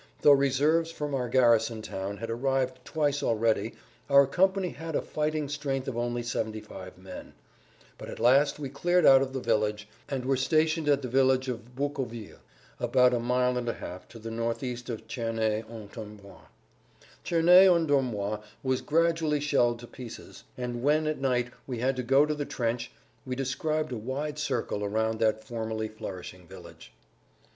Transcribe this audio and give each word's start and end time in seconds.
Though 0.23 0.31
reserves 0.31 0.89
from 0.89 1.13
our 1.13 1.29
garrison 1.29 1.83
town 1.83 2.17
had 2.17 2.31
arrived 2.31 2.83
twice 2.83 3.21
already 3.21 3.75
our 4.09 4.25
company 4.25 4.69
had 4.69 4.95
a 4.95 5.01
fighting 5.03 5.47
strength 5.47 5.87
of 5.87 5.95
only 5.95 6.23
75 6.23 6.97
men. 6.97 7.33
But 7.99 8.09
at 8.09 8.19
last 8.19 8.57
we 8.57 8.67
cleared 8.67 9.05
out 9.05 9.21
of 9.21 9.31
the 9.31 9.39
village, 9.39 9.87
and 10.09 10.25
were 10.25 10.35
stationed 10.37 10.89
at 10.89 11.03
the 11.03 11.07
village 11.07 11.47
of 11.49 11.75
Boucoville, 11.75 12.39
about 12.79 13.13
a 13.13 13.19
mile 13.19 13.59
and 13.59 13.69
a 13.69 13.75
half 13.75 14.07
to 14.09 14.17
the 14.17 14.31
northeast 14.31 14.89
of 14.89 15.03
Cerney 15.07 15.63
en 15.69 15.87
Dormois. 15.89 16.47
Cerney 17.23 17.67
en 17.71 17.85
Dormois 17.85 18.39
was 18.63 18.81
gradually 18.81 19.39
shelled 19.39 19.77
to 19.81 19.85
pieces, 19.85 20.45
and 20.57 20.81
when 20.81 21.05
at 21.05 21.19
night 21.21 21.49
we 21.67 21.77
had 21.77 21.95
to 21.95 22.01
go 22.01 22.25
to 22.25 22.33
the 22.33 22.43
trench 22.45 22.91
we 23.23 23.35
described 23.35 23.91
a 23.91 23.97
wide 23.97 24.39
circle 24.39 24.83
around 24.83 25.19
that 25.19 25.43
formerly 25.43 25.87
flourishing 25.89 26.47
village. 26.47 26.91